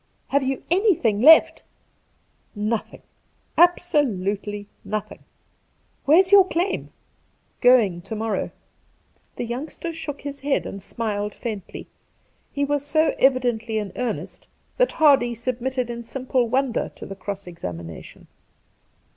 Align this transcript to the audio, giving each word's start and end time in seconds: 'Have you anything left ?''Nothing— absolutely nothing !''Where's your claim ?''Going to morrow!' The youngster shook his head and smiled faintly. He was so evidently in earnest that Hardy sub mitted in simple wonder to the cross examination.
'Have 0.29 0.41
you 0.41 0.63
anything 0.71 1.21
left 1.21 1.61
?''Nothing— 2.55 3.03
absolutely 3.75 4.65
nothing 4.83 5.19
!''Where's 6.05 6.31
your 6.31 6.47
claim 6.47 6.89
?''Going 7.61 8.01
to 8.01 8.15
morrow!' 8.15 8.49
The 9.37 9.45
youngster 9.45 9.93
shook 9.93 10.21
his 10.21 10.39
head 10.39 10.65
and 10.65 10.81
smiled 10.81 11.35
faintly. 11.35 11.85
He 12.51 12.65
was 12.65 12.83
so 12.83 13.13
evidently 13.19 13.77
in 13.77 13.91
earnest 13.95 14.47
that 14.77 14.93
Hardy 14.93 15.35
sub 15.35 15.61
mitted 15.61 15.91
in 15.91 16.03
simple 16.03 16.49
wonder 16.49 16.89
to 16.95 17.05
the 17.05 17.15
cross 17.15 17.45
examination. 17.45 18.25